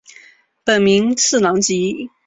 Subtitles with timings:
[0.63, 2.09] 本名次郎吉。